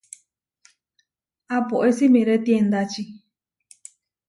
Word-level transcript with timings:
Apoé 1.59 1.91
simiré 1.99 2.35
tiendači. 2.45 3.03